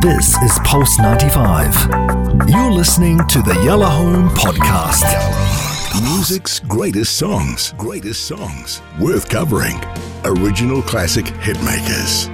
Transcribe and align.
This 0.00 0.34
is 0.38 0.58
Pulse 0.64 0.98
95. 0.98 2.48
You're 2.48 2.72
listening 2.72 3.18
to 3.28 3.42
the 3.42 3.60
Yellow 3.62 3.84
Home 3.84 4.30
Podcast. 4.30 5.04
Music's 6.02 6.58
greatest 6.60 7.18
songs, 7.18 7.74
greatest 7.76 8.26
songs, 8.26 8.80
worth 8.98 9.28
covering. 9.28 9.76
Original 10.24 10.80
classic 10.80 11.26
hitmakers. 11.26 12.32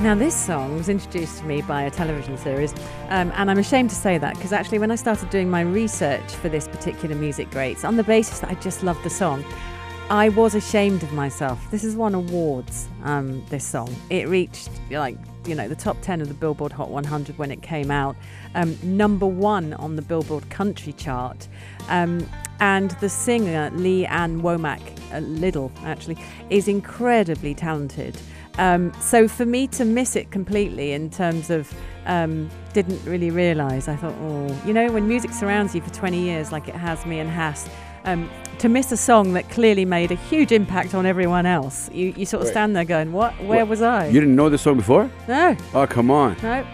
Now, 0.00 0.14
this 0.14 0.36
song 0.36 0.76
was 0.76 0.88
introduced 0.88 1.38
to 1.38 1.44
me 1.46 1.62
by 1.62 1.82
a 1.82 1.90
television 1.90 2.38
series, 2.38 2.72
um, 3.08 3.32
and 3.34 3.50
I'm 3.50 3.58
ashamed 3.58 3.90
to 3.90 3.96
say 3.96 4.16
that 4.16 4.36
because 4.36 4.52
actually, 4.52 4.78
when 4.78 4.92
I 4.92 4.96
started 4.96 5.28
doing 5.30 5.50
my 5.50 5.62
research 5.62 6.30
for 6.30 6.48
this 6.48 6.68
particular 6.68 7.16
music 7.16 7.50
greats, 7.50 7.84
on 7.84 7.96
the 7.96 8.04
basis 8.04 8.38
that 8.38 8.50
I 8.50 8.54
just 8.54 8.84
loved 8.84 9.02
the 9.02 9.10
song, 9.10 9.44
I 10.08 10.28
was 10.28 10.54
ashamed 10.54 11.02
of 11.02 11.12
myself. 11.14 11.68
This 11.72 11.82
has 11.82 11.96
won 11.96 12.14
awards, 12.14 12.86
um, 13.02 13.44
this 13.50 13.64
song. 13.64 13.92
It 14.08 14.28
reached, 14.28 14.70
like, 14.88 15.18
you 15.46 15.56
know, 15.56 15.66
the 15.66 15.74
top 15.74 16.00
10 16.00 16.20
of 16.20 16.28
the 16.28 16.34
Billboard 16.34 16.70
Hot 16.70 16.90
100 16.90 17.36
when 17.38 17.50
it 17.50 17.60
came 17.60 17.90
out, 17.90 18.14
um, 18.54 18.78
number 18.84 19.26
one 19.26 19.74
on 19.74 19.96
the 19.96 20.02
Billboard 20.02 20.48
Country 20.48 20.92
chart. 20.92 21.48
Um, 21.88 22.24
and 22.60 22.92
the 23.00 23.08
singer, 23.08 23.68
Lee 23.74 24.06
Ann 24.06 24.42
Womack, 24.42 24.80
uh, 25.12 25.18
Little 25.18 25.72
actually, 25.82 26.16
is 26.50 26.68
incredibly 26.68 27.52
talented. 27.52 28.16
Um, 28.58 28.92
so 29.00 29.28
for 29.28 29.44
me 29.46 29.66
to 29.68 29.84
miss 29.84 30.16
it 30.16 30.30
completely 30.30 30.92
in 30.92 31.10
terms 31.10 31.50
of 31.50 31.72
um, 32.06 32.48
didn't 32.72 33.04
really 33.04 33.30
realise, 33.30 33.88
I 33.88 33.96
thought, 33.96 34.14
oh, 34.20 34.62
you 34.64 34.72
know, 34.72 34.90
when 34.92 35.06
music 35.08 35.32
surrounds 35.32 35.74
you 35.74 35.80
for 35.82 35.90
20 35.92 36.18
years 36.20 36.52
like 36.52 36.68
it 36.68 36.74
has 36.74 37.04
me 37.04 37.18
and 37.18 37.28
Has, 37.28 37.68
um, 38.04 38.30
to 38.58 38.68
miss 38.68 38.92
a 38.92 38.96
song 38.96 39.32
that 39.34 39.50
clearly 39.50 39.84
made 39.84 40.10
a 40.12 40.14
huge 40.14 40.52
impact 40.52 40.94
on 40.94 41.04
everyone 41.04 41.44
else, 41.46 41.90
you, 41.92 42.14
you 42.16 42.24
sort 42.24 42.42
of 42.42 42.46
Right. 42.48 42.52
stand 42.52 42.76
there 42.76 42.84
going, 42.84 43.12
what? 43.12 43.32
Where 43.40 43.58
What? 43.60 43.68
was 43.68 43.82
I? 43.82 44.06
You 44.06 44.20
didn't 44.20 44.36
know 44.36 44.48
this 44.48 44.62
song 44.62 44.76
before? 44.76 45.10
no, 45.28 45.56
Oh, 45.74 45.86
come 45.86 46.10
on. 46.10 46.36
no. 46.42 46.64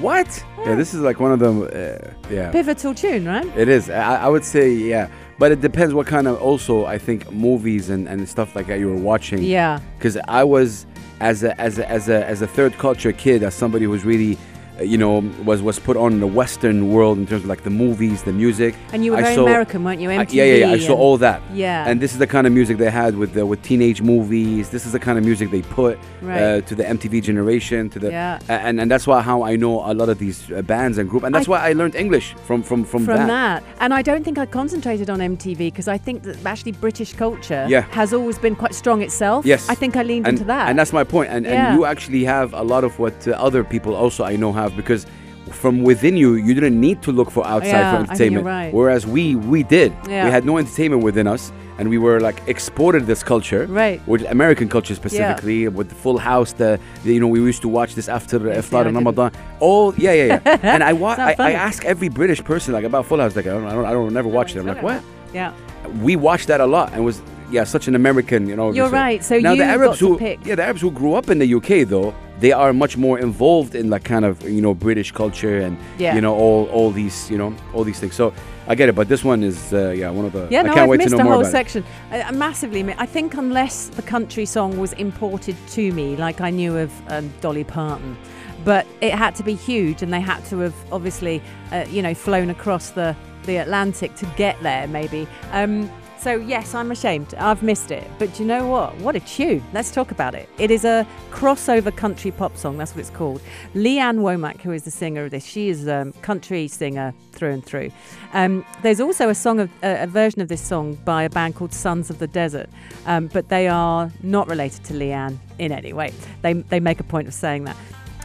What? 0.00 0.44
Yeah, 0.66 0.74
this 0.74 0.92
is 0.92 1.00
like 1.00 1.20
one 1.20 1.30
of 1.30 1.38
them. 1.38 1.62
Uh, 1.62 1.98
yeah. 2.28 2.50
Pivotal 2.50 2.94
tune, 2.94 3.24
right? 3.26 3.46
It 3.56 3.68
is. 3.68 3.88
I, 3.88 4.24
I 4.24 4.28
would 4.28 4.44
say, 4.44 4.72
yeah. 4.72 5.08
But 5.38 5.52
it 5.52 5.60
depends 5.60 5.94
what 5.94 6.06
kind 6.08 6.26
of, 6.26 6.42
also, 6.42 6.84
I 6.84 6.98
think, 6.98 7.30
movies 7.32 7.90
and, 7.90 8.08
and 8.08 8.28
stuff 8.28 8.56
like 8.56 8.66
that 8.66 8.80
you 8.80 8.88
were 8.88 8.96
watching. 8.96 9.40
Yeah. 9.42 9.78
Because 9.96 10.18
I 10.26 10.42
was, 10.42 10.86
as 11.20 11.42
a, 11.42 11.58
as, 11.60 11.78
a, 11.78 11.88
as, 11.88 12.08
a, 12.08 12.26
as 12.26 12.42
a 12.42 12.46
third 12.46 12.76
culture 12.78 13.12
kid, 13.12 13.42
as 13.42 13.54
somebody 13.54 13.84
who's 13.84 14.04
really, 14.04 14.38
you 14.80 14.98
know, 14.98 15.18
was, 15.44 15.62
was 15.62 15.78
put 15.78 15.96
on 15.96 16.20
the 16.20 16.26
Western 16.26 16.90
world 16.92 17.16
in 17.18 17.26
terms 17.26 17.42
of 17.42 17.48
like 17.48 17.62
the 17.62 17.70
movies, 17.70 18.22
the 18.24 18.32
music. 18.32 18.74
And 18.92 19.04
you 19.04 19.12
were 19.12 19.18
I 19.18 19.22
very 19.22 19.34
saw- 19.36 19.42
American, 19.46 19.84
weren't 19.84 20.00
you? 20.00 20.10
I- 20.10 20.26
yeah, 20.30 20.44
yeah, 20.44 20.54
yeah. 20.66 20.70
I 20.72 20.78
saw 20.78 20.94
all 20.94 21.16
that. 21.18 21.40
Yeah. 21.52 21.86
And 21.88 22.00
this 22.00 22.12
is 22.12 22.18
the 22.18 22.26
kind 22.26 22.46
of 22.46 22.52
music 22.52 22.78
they 22.78 22.90
had 22.90 23.16
with 23.16 23.34
the, 23.34 23.46
with 23.46 23.62
teenage 23.62 24.02
movies. 24.02 24.70
This 24.70 24.84
is 24.86 24.92
the 24.92 24.98
kind 24.98 25.16
of 25.18 25.24
music 25.24 25.50
they 25.50 25.62
put 25.62 25.98
Right. 26.22 26.40
uh, 26.42 26.60
to 26.62 26.74
the 26.74 26.82
MTV 26.84 27.22
generation, 27.22 27.90
to 27.90 27.98
the 27.98 28.10
Yeah. 28.10 28.38
and 28.48 28.80
and 28.80 28.90
that's 28.90 29.06
why 29.06 29.20
how 29.20 29.42
I 29.44 29.56
know 29.56 29.74
a 29.84 29.92
lot 29.94 30.08
of 30.08 30.18
these 30.18 30.50
uh, 30.50 30.62
bands 30.62 30.96
and 30.98 31.08
group, 31.10 31.22
and 31.22 31.34
that's 31.34 31.46
I- 31.48 31.50
why 31.50 31.68
I 31.68 31.72
learned 31.74 31.94
English 31.94 32.34
from 32.46 32.62
from 32.62 32.82
from, 32.84 33.04
from 33.04 33.26
that. 33.28 33.62
And 33.80 33.92
I 33.92 34.00
don't 34.02 34.24
think 34.24 34.38
I 34.38 34.46
concentrated 34.46 35.08
on 35.10 35.18
MTV 35.20 35.58
because 35.58 35.86
I 35.86 35.98
think 35.98 36.22
that 36.22 36.36
actually 36.46 36.72
British 36.72 37.12
culture 37.12 37.66
Yeah. 37.68 37.82
has 37.90 38.12
always 38.14 38.38
been 38.38 38.56
quite 38.56 38.74
strong 38.74 39.02
itself. 39.02 39.44
Yes. 39.44 39.68
I 39.68 39.74
think 39.74 39.96
I 39.96 40.02
leaned 40.02 40.26
and, 40.26 40.34
into 40.38 40.46
that. 40.46 40.68
and 40.70 40.78
that's 40.78 40.92
my 40.92 41.04
point. 41.04 41.28
And 41.30 41.44
Yeah. 41.44 41.54
and 41.68 41.76
you 41.78 41.84
actually 41.84 42.24
have 42.24 42.54
a 42.54 42.62
lot 42.62 42.82
of 42.84 42.98
what 42.98 43.14
uh, 43.28 43.32
other 43.46 43.62
people 43.62 43.94
also 43.94 44.24
I 44.24 44.36
know 44.36 44.52
have 44.52 44.63
because. 44.72 45.06
From 45.50 45.82
within 45.82 46.16
you, 46.16 46.34
you 46.36 46.54
didn't 46.54 46.80
need 46.80 47.02
to 47.02 47.12
look 47.12 47.30
for 47.30 47.46
outside 47.46 47.68
Yeah, 47.68 47.90
for 47.92 48.10
entertainment. 48.10 48.46
right. 48.46 48.72
Whereas 48.72 49.06
we, 49.06 49.34
we 49.34 49.62
did. 49.62 49.92
Yeah. 50.08 50.24
We 50.24 50.30
had 50.30 50.46
no 50.46 50.56
entertainment 50.56 51.02
within 51.04 51.26
us, 51.26 51.52
and 51.78 51.90
we 51.90 51.98
were 51.98 52.18
like 52.18 52.40
exported 52.48 53.04
this 53.06 53.22
culture, 53.22 53.66
Right. 53.66 54.00
With 54.08 54.22
American 54.30 54.70
culture 54.70 54.94
specifically, 54.94 55.68
with 55.68 55.90
the 55.90 55.94
Full 55.96 56.16
House. 56.16 56.52
The, 56.54 56.80
the 57.04 57.12
you 57.12 57.20
know 57.20 57.28
we 57.28 57.40
used 57.40 57.60
to 57.60 57.68
watch 57.68 57.94
this 57.94 58.08
after 58.08 58.38
Yes, 58.38 58.66
Iftar 58.66 58.72
yeah, 58.82 58.86
and. 58.86 58.94
Ramadan. 58.96 59.32
Oh 59.60 59.92
yeah, 59.98 60.12
yeah, 60.14 60.40
yeah. 60.46 60.58
and 60.74 60.82
I, 60.82 60.94
wa- 60.94 61.14
I 61.18 61.36
I 61.38 61.52
ask 61.52 61.84
every 61.84 62.08
British 62.08 62.42
person 62.42 62.72
like 62.72 62.84
about 62.84 63.04
Full 63.04 63.18
House, 63.20 63.36
like 63.36 63.46
I 63.46 63.50
don't, 63.50 63.66
I 63.66 63.74
don't, 63.74 63.84
I 63.84 63.92
don't 63.92 64.12
never 64.14 64.28
watch 64.30 64.56
it. 64.56 64.60
I'm 64.60 64.66
like 64.66 64.82
what? 64.82 65.02
Yeah. 65.34 65.52
we 66.00 66.16
watched 66.16 66.48
that 66.48 66.62
a 66.62 66.66
lot 66.66 66.94
and 66.94 67.04
was 67.04 67.20
yeah 67.50 67.64
such 67.64 67.86
an 67.86 67.94
American 67.94 68.48
you 68.48 68.56
know 68.56 68.72
You're 68.72 68.88
so- 68.88 68.92
right, 69.04 69.22
so 69.22 69.38
now 69.38 69.52
you 69.52 69.58
the 69.58 69.64
Arabs 69.64 70.00
who 70.00 70.16
pick. 70.16 70.40
yeah 70.46 70.54
the 70.54 70.62
Arabs 70.64 70.80
who 70.80 70.90
grew 70.90 71.12
up 71.14 71.28
in 71.28 71.38
the 71.38 71.54
UK 71.58 71.86
though 71.86 72.14
they 72.40 72.52
are 72.52 72.72
much 72.72 72.96
more 72.96 73.18
involved 73.18 73.74
in 73.74 73.90
like 73.90 74.04
kind 74.04 74.24
of 74.24 74.42
you 74.48 74.60
know 74.60 74.74
British 74.74 75.12
culture 75.12 75.58
and 75.60 75.76
Yeah. 75.98 76.14
you 76.14 76.20
know 76.20 76.34
all 76.34 76.66
all 76.66 76.90
these 76.90 77.30
you 77.30 77.38
know 77.38 77.54
all 77.72 77.84
these 77.84 78.00
things 78.00 78.14
so 78.14 78.32
I 78.66 78.74
get 78.74 78.88
it 78.88 78.94
but 78.94 79.08
this 79.08 79.22
one 79.24 79.42
is 79.46 79.72
uh, 79.72 79.90
yeah 79.96 80.10
one 80.10 80.24
of 80.26 80.32
the 80.32 80.48
Yeah, 80.50 80.60
I 80.60 80.62
no, 80.62 80.68
can't 80.74 80.78
I've 80.80 80.88
wait 80.88 80.96
to 80.98 81.04
missed 81.04 81.16
know 81.16 81.20
a 81.20 81.24
more 81.24 81.34
whole 81.34 81.44
section. 81.44 81.84
I, 82.10 82.22
I 82.22 82.30
massively, 82.32 82.82
mi- 82.82 82.94
I 82.98 83.06
think 83.06 83.34
unless 83.36 83.88
the 83.88 84.02
country 84.02 84.46
song 84.46 84.78
was 84.80 84.92
imported 84.94 85.56
to 85.76 85.92
me, 85.92 86.16
like 86.16 86.40
I 86.40 86.50
knew 86.50 86.76
of 86.78 86.90
um, 87.12 87.30
Dolly 87.40 87.64
Parton, 87.64 88.16
but 88.64 88.86
it 89.00 89.12
had 89.12 89.34
to 89.36 89.42
be 89.42 89.54
huge, 89.54 90.02
and 90.02 90.10
they 90.12 90.20
had 90.22 90.42
to 90.46 90.58
have 90.60 90.74
obviously, 90.90 91.42
uh, 91.72 91.84
you 91.90 92.00
know, 92.02 92.14
flown 92.14 92.50
across 92.50 92.90
the 92.90 93.14
the 93.46 93.56
Atlantic 93.58 94.14
to 94.16 94.26
get 94.36 94.56
there, 94.62 94.86
maybe. 94.88 95.28
Um, 95.52 95.90
so 96.24 96.36
yes, 96.36 96.74
I'm 96.74 96.90
ashamed. 96.90 97.34
I've 97.34 97.62
missed 97.62 97.90
it. 97.90 98.10
But 98.18 98.40
you 98.40 98.46
know 98.46 98.66
what? 98.66 98.96
What 98.96 99.14
a 99.14 99.20
tune! 99.20 99.62
Let's 99.74 99.90
talk 99.90 100.10
about 100.10 100.34
it. 100.34 100.48
It 100.56 100.70
is 100.70 100.86
a 100.86 101.06
crossover 101.30 101.94
country 101.94 102.30
pop 102.30 102.56
song. 102.56 102.78
That's 102.78 102.92
what 102.92 103.00
it's 103.00 103.10
called. 103.10 103.42
Lee 103.74 103.98
Ann 103.98 104.20
Womack, 104.20 104.62
who 104.62 104.72
is 104.72 104.84
the 104.84 104.90
singer 104.90 105.26
of 105.26 105.32
this, 105.32 105.44
she 105.44 105.68
is 105.68 105.86
a 105.86 106.14
country 106.22 106.66
singer 106.66 107.12
through 107.32 107.50
and 107.50 107.62
through. 107.62 107.90
Um, 108.32 108.64
there's 108.80 109.00
also 109.00 109.28
a 109.28 109.34
song 109.34 109.60
of 109.60 109.70
a 109.82 110.06
version 110.06 110.40
of 110.40 110.48
this 110.48 110.62
song 110.62 110.94
by 111.04 111.24
a 111.24 111.28
band 111.28 111.56
called 111.56 111.74
Sons 111.74 112.08
of 112.08 112.18
the 112.20 112.26
Desert, 112.26 112.70
um, 113.04 113.26
but 113.26 113.50
they 113.50 113.68
are 113.68 114.10
not 114.22 114.48
related 114.48 114.82
to 114.84 114.94
Lee 114.94 115.12
Ann 115.12 115.38
in 115.58 115.72
any 115.72 115.92
way. 115.92 116.10
They 116.40 116.54
they 116.54 116.80
make 116.80 117.00
a 117.00 117.04
point 117.04 117.28
of 117.28 117.34
saying 117.34 117.64
that. 117.64 117.76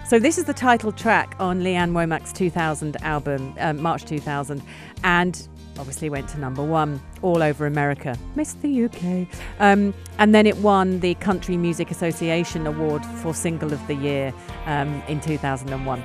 So 0.10 0.18
this 0.18 0.40
is 0.40 0.46
the 0.46 0.56
title 0.56 0.92
track 0.92 1.36
on 1.38 1.64
Lee 1.64 1.76
Ann 1.76 1.94
Womack's 1.94 2.34
2000 2.34 3.00
album, 3.04 3.54
um, 3.60 3.80
March 3.80 4.06
2000, 4.06 4.60
and 5.04 5.48
obviously 5.78 6.10
went 6.10 6.28
to 6.30 6.40
number 6.40 6.64
one 6.64 7.00
all 7.22 7.44
over 7.44 7.68
America. 7.68 8.18
Missed 8.36 8.60
the 8.64 8.86
UK. 8.86 9.28
Um, 9.60 9.94
and 10.18 10.34
then 10.34 10.48
it 10.48 10.58
won 10.58 11.00
the 11.02 11.14
Country 11.14 11.58
Music 11.58 11.92
Association 11.92 12.66
Award 12.66 13.06
for 13.06 13.36
Single 13.36 13.72
of 13.72 13.86
the 13.86 13.94
Year 13.94 14.34
um, 14.66 15.00
in 15.08 15.22
2001. 15.22 16.04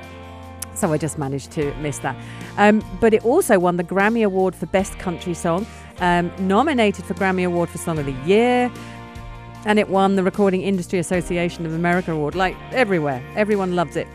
So 0.75 0.93
I 0.93 0.99
just 0.99 1.17
managed 1.17 1.49
to 1.53 1.73
miss 1.77 1.97
that. 1.99 2.15
Um, 2.57 2.85
but 3.01 3.11
it 3.11 3.25
also 3.25 3.57
won 3.57 3.77
the 3.77 3.83
Grammy 3.83 4.23
Award 4.23 4.53
for 4.53 4.67
Best 4.67 4.99
Country 4.99 5.33
Song, 5.33 5.65
um, 5.97 6.31
nominated 6.37 7.05
for 7.05 7.15
Grammy 7.15 7.43
Award 7.43 7.69
for 7.69 7.79
Song 7.79 7.97
of 7.97 8.05
the 8.05 8.11
Year, 8.27 8.71
and 9.65 9.79
it 9.79 9.89
won 9.89 10.15
the 10.15 10.23
Recording 10.23 10.61
Industry 10.61 10.99
Association 10.99 11.65
of 11.65 11.73
America 11.73 12.11
Award. 12.11 12.35
Like 12.35 12.55
everywhere, 12.71 13.21
everyone 13.35 13.75
loves 13.75 13.95
it. 13.95 14.07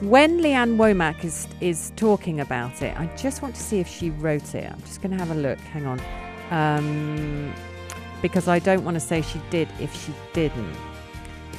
When 0.00 0.42
Lee 0.42 0.52
Ann 0.52 0.76
Womack 0.76 1.24
is 1.24 1.48
is 1.60 1.92
talking 1.96 2.40
about 2.40 2.82
it, 2.82 2.98
I 2.98 3.06
just 3.16 3.40
want 3.42 3.54
to 3.54 3.62
see 3.62 3.80
if 3.80 3.88
she 3.88 4.10
wrote 4.10 4.54
it. 4.54 4.70
I'm 4.70 4.80
just 4.82 5.00
going 5.00 5.16
to 5.16 5.18
have 5.18 5.30
a 5.30 5.40
look. 5.40 5.58
Hang 5.58 5.86
on, 5.86 6.00
um, 6.50 7.52
because 8.22 8.48
I 8.48 8.58
don't 8.58 8.84
want 8.84 8.96
to 8.96 9.00
say 9.00 9.22
she 9.22 9.40
did 9.50 9.68
if 9.80 9.94
she 10.04 10.12
didn't. 10.32 10.76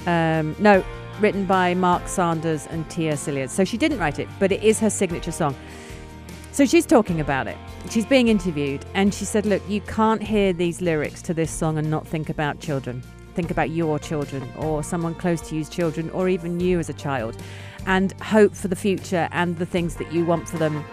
Um, 0.05 0.55
no, 0.59 0.83
written 1.19 1.45
by 1.45 1.73
Mark 1.73 2.07
Sanders 2.07 2.67
and 2.67 2.89
T.S. 2.89 3.27
Eliot. 3.27 3.49
So 3.49 3.65
she 3.65 3.77
didn't 3.77 3.99
write 3.99 4.19
it, 4.19 4.29
but 4.39 4.51
it 4.51 4.63
is 4.63 4.79
her 4.79 4.89
signature 4.89 5.31
song. 5.31 5.55
So 6.51 6.65
she's 6.65 6.85
talking 6.85 7.19
about 7.19 7.47
it. 7.47 7.57
She's 7.89 8.05
being 8.05 8.27
interviewed, 8.29 8.85
and 8.93 9.13
she 9.13 9.25
said, 9.25 9.45
Look, 9.45 9.61
you 9.69 9.81
can't 9.81 10.23
hear 10.23 10.53
these 10.53 10.81
lyrics 10.81 11.21
to 11.23 11.33
this 11.33 11.51
song 11.51 11.77
and 11.77 11.89
not 11.89 12.07
think 12.07 12.29
about 12.29 12.59
children. 12.59 13.03
Think 13.39 13.51
about 13.51 13.69
your 13.69 13.97
children, 13.99 14.51
or 14.57 14.83
someone 14.83 15.15
close 15.15 15.39
to 15.47 15.55
you's 15.55 15.69
children, 15.69 16.09
or 16.09 16.27
even 16.27 16.59
you 16.59 16.77
as 16.77 16.89
a 16.89 16.93
child, 16.93 17.37
and 17.85 18.11
hope 18.21 18.53
for 18.53 18.67
the 18.67 18.75
future 18.75 19.29
and 19.31 19.57
the 19.57 19.65
things 19.65 19.95
that 19.95 20.11
you 20.11 20.25
want 20.25 20.49
for 20.49 20.57
them. 20.57 20.83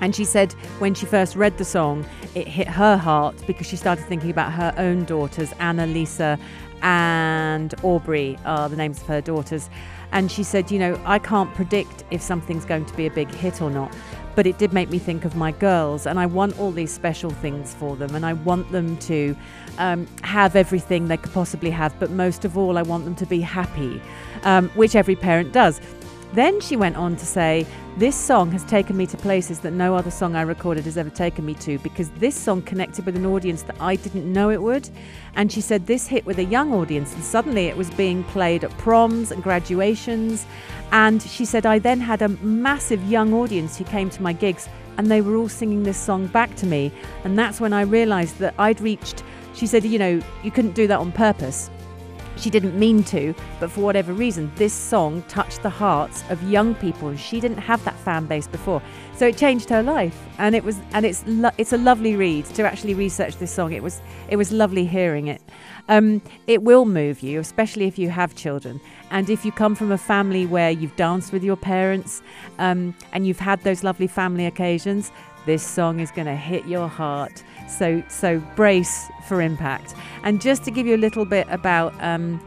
And 0.00 0.14
she 0.14 0.24
said 0.24 0.52
when 0.78 0.94
she 0.94 1.06
first 1.06 1.36
read 1.36 1.58
the 1.58 1.64
song, 1.64 2.06
it 2.34 2.46
hit 2.46 2.68
her 2.68 2.96
heart 2.96 3.36
because 3.46 3.66
she 3.66 3.76
started 3.76 4.04
thinking 4.04 4.30
about 4.30 4.52
her 4.52 4.72
own 4.76 5.04
daughters, 5.04 5.52
Anna, 5.58 5.86
Lisa, 5.86 6.38
and 6.82 7.74
Aubrey 7.82 8.38
are 8.44 8.68
the 8.68 8.76
names 8.76 9.00
of 9.00 9.06
her 9.08 9.20
daughters. 9.20 9.68
And 10.12 10.30
she 10.30 10.42
said, 10.42 10.70
You 10.70 10.78
know, 10.78 11.00
I 11.04 11.18
can't 11.18 11.52
predict 11.54 12.04
if 12.10 12.22
something's 12.22 12.64
going 12.64 12.86
to 12.86 12.94
be 12.94 13.06
a 13.06 13.10
big 13.10 13.30
hit 13.34 13.60
or 13.60 13.70
not, 13.70 13.94
but 14.34 14.46
it 14.46 14.58
did 14.58 14.72
make 14.72 14.88
me 14.88 14.98
think 14.98 15.24
of 15.24 15.36
my 15.36 15.52
girls. 15.52 16.06
And 16.06 16.18
I 16.18 16.26
want 16.26 16.58
all 16.58 16.70
these 16.70 16.92
special 16.92 17.30
things 17.30 17.74
for 17.74 17.96
them. 17.96 18.14
And 18.14 18.24
I 18.24 18.32
want 18.32 18.70
them 18.72 18.96
to 18.98 19.36
um, 19.78 20.06
have 20.22 20.56
everything 20.56 21.08
they 21.08 21.16
could 21.16 21.32
possibly 21.32 21.70
have. 21.70 21.98
But 21.98 22.10
most 22.10 22.44
of 22.44 22.56
all, 22.56 22.78
I 22.78 22.82
want 22.82 23.04
them 23.04 23.16
to 23.16 23.26
be 23.26 23.40
happy, 23.40 24.00
um, 24.44 24.70
which 24.70 24.94
every 24.94 25.16
parent 25.16 25.52
does. 25.52 25.80
Then 26.34 26.60
she 26.60 26.76
went 26.76 26.96
on 26.96 27.16
to 27.16 27.24
say, 27.24 27.66
This 27.96 28.14
song 28.14 28.50
has 28.52 28.62
taken 28.64 28.96
me 28.96 29.06
to 29.06 29.16
places 29.16 29.60
that 29.60 29.72
no 29.72 29.94
other 29.94 30.10
song 30.10 30.36
I 30.36 30.42
recorded 30.42 30.84
has 30.84 30.98
ever 30.98 31.08
taken 31.08 31.46
me 31.46 31.54
to 31.54 31.78
because 31.78 32.10
this 32.10 32.36
song 32.36 32.60
connected 32.62 33.06
with 33.06 33.16
an 33.16 33.24
audience 33.24 33.62
that 33.62 33.76
I 33.80 33.96
didn't 33.96 34.30
know 34.30 34.50
it 34.50 34.62
would. 34.62 34.90
And 35.36 35.50
she 35.50 35.62
said 35.62 35.86
this 35.86 36.06
hit 36.06 36.26
with 36.26 36.38
a 36.38 36.44
young 36.44 36.74
audience, 36.74 37.14
and 37.14 37.24
suddenly 37.24 37.66
it 37.66 37.76
was 37.76 37.90
being 37.90 38.24
played 38.24 38.62
at 38.62 38.76
proms 38.76 39.32
and 39.32 39.42
graduations. 39.42 40.44
And 40.92 41.22
she 41.22 41.46
said, 41.46 41.64
I 41.64 41.78
then 41.78 42.00
had 42.00 42.20
a 42.20 42.28
massive 42.28 43.02
young 43.10 43.32
audience 43.32 43.78
who 43.78 43.84
came 43.84 44.10
to 44.10 44.22
my 44.22 44.34
gigs, 44.34 44.68
and 44.98 45.10
they 45.10 45.22
were 45.22 45.36
all 45.36 45.48
singing 45.48 45.82
this 45.82 45.96
song 45.96 46.26
back 46.26 46.54
to 46.56 46.66
me. 46.66 46.92
And 47.24 47.38
that's 47.38 47.58
when 47.58 47.72
I 47.72 47.82
realized 47.82 48.38
that 48.40 48.54
I'd 48.58 48.82
reached, 48.82 49.22
she 49.54 49.66
said, 49.66 49.82
You 49.84 49.98
know, 49.98 50.20
you 50.42 50.50
couldn't 50.50 50.74
do 50.74 50.86
that 50.88 50.98
on 50.98 51.10
purpose 51.10 51.70
she 52.38 52.50
didn't 52.50 52.78
mean 52.78 53.02
to, 53.04 53.34
but 53.60 53.70
for 53.70 53.80
whatever 53.80 54.12
reason, 54.12 54.50
this 54.56 54.72
song 54.72 55.22
touched 55.28 55.62
the 55.62 55.70
hearts 55.70 56.22
of 56.30 56.42
young 56.50 56.74
people. 56.76 57.14
She 57.16 57.40
didn't 57.40 57.58
have 57.58 57.84
that 57.84 57.96
fan 57.96 58.26
base 58.26 58.46
before, 58.46 58.82
so 59.16 59.26
it 59.26 59.36
changed 59.36 59.68
her 59.70 59.82
life. 59.82 60.16
And 60.38 60.54
it 60.54 60.64
was, 60.64 60.78
and 60.92 61.04
it's, 61.04 61.24
lo- 61.26 61.50
it's 61.58 61.72
a 61.72 61.78
lovely 61.78 62.14
read 62.16 62.44
to 62.46 62.62
actually 62.64 62.94
research 62.94 63.36
this 63.36 63.50
song. 63.50 63.72
It 63.72 63.82
was, 63.82 64.00
it 64.28 64.36
was 64.36 64.52
lovely 64.52 64.86
hearing 64.86 65.26
it. 65.26 65.42
Um, 65.88 66.22
it 66.46 66.62
will 66.62 66.84
move 66.84 67.20
you, 67.22 67.40
especially 67.40 67.86
if 67.86 67.98
you 67.98 68.10
have 68.10 68.34
children, 68.34 68.80
and 69.10 69.28
if 69.28 69.44
you 69.44 69.52
come 69.52 69.74
from 69.74 69.90
a 69.90 69.98
family 69.98 70.46
where 70.46 70.70
you've 70.70 70.96
danced 70.96 71.32
with 71.32 71.42
your 71.42 71.56
parents, 71.56 72.22
um, 72.58 72.94
and 73.12 73.26
you've 73.26 73.40
had 73.40 73.62
those 73.62 73.82
lovely 73.82 74.06
family 74.06 74.46
occasions. 74.46 75.10
This 75.48 75.66
song 75.66 75.98
is 75.98 76.10
going 76.10 76.26
to 76.26 76.36
hit 76.36 76.66
your 76.66 76.88
heart. 76.88 77.42
So, 77.68 78.02
so 78.08 78.38
brace 78.54 79.08
for 79.26 79.40
impact. 79.40 79.94
And 80.22 80.42
just 80.42 80.62
to 80.64 80.70
give 80.70 80.86
you 80.86 80.94
a 80.94 80.98
little 80.98 81.24
bit 81.24 81.46
about 81.48 81.94
um, 82.04 82.38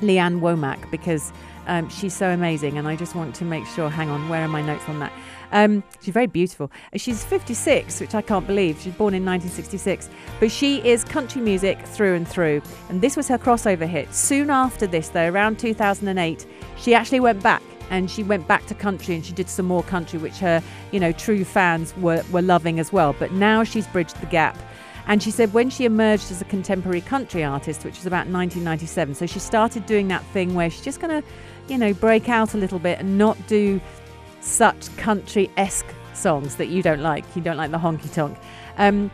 Lee 0.00 0.16
Ann 0.16 0.40
Womack, 0.40 0.90
because 0.90 1.30
um, 1.66 1.90
she's 1.90 2.14
so 2.14 2.30
amazing, 2.30 2.78
and 2.78 2.88
I 2.88 2.96
just 2.96 3.14
want 3.14 3.34
to 3.34 3.44
make 3.44 3.66
sure. 3.66 3.90
Hang 3.90 4.08
on, 4.08 4.30
where 4.30 4.40
are 4.40 4.48
my 4.48 4.62
notes 4.62 4.84
on 4.88 4.98
that? 5.00 5.12
Um, 5.52 5.84
she's 6.00 6.14
very 6.14 6.26
beautiful. 6.26 6.72
She's 6.96 7.22
56, 7.22 8.00
which 8.00 8.14
I 8.14 8.22
can't 8.22 8.46
believe. 8.46 8.80
She's 8.80 8.94
born 8.94 9.12
in 9.12 9.26
1966, 9.26 10.08
but 10.40 10.50
she 10.50 10.78
is 10.88 11.04
country 11.04 11.42
music 11.42 11.84
through 11.84 12.14
and 12.14 12.26
through. 12.26 12.62
And 12.88 13.02
this 13.02 13.14
was 13.14 13.28
her 13.28 13.36
crossover 13.36 13.86
hit. 13.86 14.14
Soon 14.14 14.48
after 14.48 14.86
this, 14.86 15.10
though, 15.10 15.28
around 15.28 15.58
2008, 15.58 16.46
she 16.78 16.94
actually 16.94 17.20
went 17.20 17.42
back 17.42 17.62
and 17.90 18.10
she 18.10 18.22
went 18.22 18.46
back 18.48 18.66
to 18.66 18.74
country 18.74 19.14
and 19.14 19.24
she 19.24 19.32
did 19.32 19.48
some 19.48 19.66
more 19.66 19.82
country, 19.82 20.18
which 20.18 20.38
her, 20.38 20.62
you 20.90 21.00
know, 21.00 21.12
true 21.12 21.44
fans 21.44 21.94
were, 21.96 22.22
were 22.30 22.42
loving 22.42 22.78
as 22.80 22.92
well. 22.92 23.14
But 23.18 23.32
now 23.32 23.64
she's 23.64 23.86
bridged 23.86 24.20
the 24.20 24.26
gap. 24.26 24.56
And 25.06 25.22
she 25.22 25.30
said 25.30 25.52
when 25.52 25.68
she 25.68 25.84
emerged 25.84 26.30
as 26.30 26.40
a 26.40 26.44
contemporary 26.44 27.00
country 27.00 27.42
artist, 27.42 27.84
which 27.84 27.96
was 27.96 28.06
about 28.06 28.28
1997, 28.28 29.14
so 29.14 29.26
she 29.26 29.38
started 29.38 29.84
doing 29.86 30.08
that 30.08 30.24
thing 30.26 30.54
where 30.54 30.70
she's 30.70 30.84
just 30.84 31.00
going 31.00 31.22
to, 31.22 31.28
you 31.68 31.76
know, 31.76 31.92
break 31.92 32.28
out 32.28 32.54
a 32.54 32.56
little 32.56 32.78
bit 32.78 33.00
and 33.00 33.18
not 33.18 33.36
do 33.46 33.80
such 34.40 34.94
country 34.96 35.50
esque 35.56 35.92
songs 36.14 36.56
that 36.56 36.66
you 36.66 36.82
don't 36.82 37.02
like. 37.02 37.24
You 37.34 37.42
don't 37.42 37.56
like 37.56 37.70
the 37.70 37.78
honky 37.78 38.12
tonk. 38.12 38.38
Um, 38.78 39.10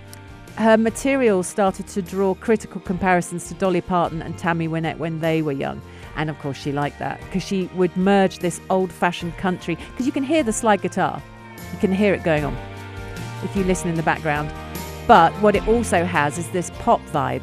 her 0.59 0.77
material 0.77 1.45
started 1.45 1.87
to 1.87 2.03
draw 2.03 2.35
critical 2.35 2.81
comparisons 2.81 3.47
to 3.47 3.55
Dolly 3.55 3.81
Parton 3.81 4.21
and 4.21 4.37
Tammy 4.37 4.67
Wynette 4.67 4.99
when 4.99 5.21
they 5.21 5.41
were 5.41 5.53
young. 5.53 5.81
And 6.17 6.29
of 6.29 6.39
course, 6.41 6.57
she 6.57 6.73
liked 6.73 6.99
that 6.99 7.21
because 7.21 7.45
she 7.45 7.71
would 7.75 7.97
merge 7.97 8.41
this 8.41 8.61
old 8.69 8.91
fashioned 8.91 9.37
country, 9.37 9.77
because 9.77 10.05
you 10.05 10.11
can 10.11 10.25
hear 10.25 10.43
the 10.43 10.53
slide 10.53 10.83
guitar, 10.83 11.23
you 11.73 11.79
can 11.79 11.93
hear 11.93 12.13
it 12.13 12.25
going 12.25 12.45
on 12.45 12.57
if 13.45 13.55
you 13.55 13.63
listen 13.63 13.89
in 13.89 13.95
the 13.95 14.03
background. 14.03 14.51
But 15.07 15.33
what 15.35 15.55
it 15.55 15.67
also 15.69 16.05
has 16.05 16.39
is 16.39 16.51
this 16.51 16.71
pop 16.81 17.01
vibe. 17.13 17.43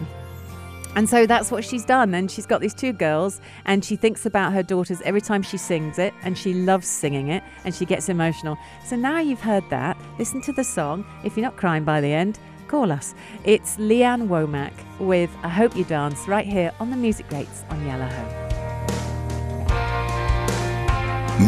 And 0.97 1.09
so 1.09 1.25
that's 1.25 1.51
what 1.51 1.63
she's 1.63 1.85
done. 1.85 2.13
And 2.13 2.29
she's 2.29 2.45
got 2.45 2.59
these 2.59 2.73
two 2.73 2.91
girls, 2.91 3.39
and 3.65 3.83
she 3.83 3.95
thinks 3.95 4.25
about 4.25 4.51
her 4.51 4.63
daughters 4.63 5.01
every 5.01 5.21
time 5.21 5.41
she 5.41 5.57
sings 5.57 5.99
it, 5.99 6.13
and 6.23 6.37
she 6.37 6.53
loves 6.53 6.87
singing 6.87 7.29
it, 7.29 7.43
and 7.63 7.73
she 7.73 7.85
gets 7.85 8.09
emotional. 8.09 8.57
So 8.85 8.97
now 8.97 9.19
you've 9.19 9.41
heard 9.41 9.63
that, 9.69 9.97
listen 10.19 10.41
to 10.41 10.51
the 10.51 10.63
song. 10.63 11.05
If 11.23 11.37
you're 11.37 11.45
not 11.45 11.55
crying 11.57 11.85
by 11.85 12.01
the 12.01 12.11
end, 12.13 12.39
call 12.67 12.91
us. 12.91 13.15
It's 13.43 13.77
Lee 13.79 14.03
Ann 14.03 14.27
Womack 14.27 14.73
with 14.99 15.29
I 15.43 15.49
Hope 15.49 15.75
You 15.75 15.83
Dance 15.85 16.27
right 16.27 16.45
here 16.45 16.71
on 16.79 16.89
the 16.89 16.97
Music 16.97 17.27
Greats 17.29 17.63
on 17.69 17.85
Yellow 17.85 18.07
Home. 18.07 18.45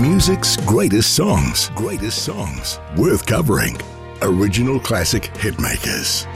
Music's 0.01 0.57
greatest 0.57 1.15
songs, 1.15 1.69
greatest 1.75 2.23
songs, 2.23 2.79
worth 2.97 3.25
covering. 3.25 3.77
Original 4.21 4.79
classic 4.79 5.23
hitmakers. 5.35 6.27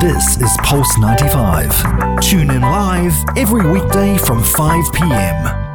This 0.00 0.36
is 0.40 0.56
Pulse 0.62 0.96
95. 0.98 2.20
Tune 2.20 2.50
in 2.50 2.62
live 2.62 3.12
every 3.36 3.68
weekday 3.68 4.16
from 4.18 4.42
5 4.42 4.92
p.m. 4.92 5.67